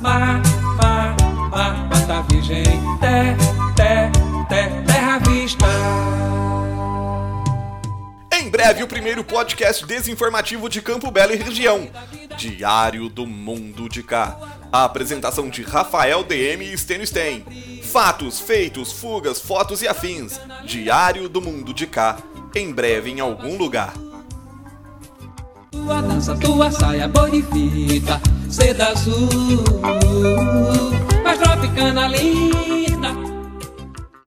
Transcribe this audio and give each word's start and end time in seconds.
mar, 0.00 0.40
mar, 0.76 1.16
mar, 1.50 1.88
mata 1.88 2.22
virgem, 2.30 2.64
té, 3.00 3.36
té, 3.76 4.10
té, 4.48 4.82
terra 4.86 5.18
vista. 5.18 5.66
Em 8.32 8.48
breve, 8.48 8.82
o 8.82 8.88
primeiro 8.88 9.22
podcast 9.22 9.84
desinformativo 9.84 10.68
de 10.68 10.80
Campo 10.80 11.10
Belo 11.10 11.34
e 11.34 11.36
região. 11.36 11.88
Diário 12.36 13.08
do 13.08 13.26
Mundo 13.26 13.88
de 13.88 14.02
Cá. 14.02 14.38
A 14.72 14.84
apresentação 14.84 15.50
de 15.50 15.62
Rafael 15.62 16.24
DM 16.24 16.64
e 16.64 16.78
Stênio 16.78 17.06
Sten. 17.06 17.44
Fatos, 17.82 18.40
feitos, 18.40 18.92
fugas, 18.92 19.40
fotos 19.40 19.82
e 19.82 19.88
afins. 19.88 20.40
Diário 20.64 21.28
do 21.28 21.42
Mundo 21.42 21.74
de 21.74 21.86
Cá. 21.86 22.16
Em 22.54 22.72
breve, 22.72 23.10
em 23.10 23.20
algum 23.20 23.58
lugar. 23.58 23.92
Tua 25.80 26.02
dança, 26.02 26.36
tua 26.36 26.70
saia, 26.70 27.10
fita, 27.52 28.20
seda 28.50 28.88
azul, 28.88 29.64
mas 31.24 31.38
tropicana 31.38 32.06
linda. 32.06 32.59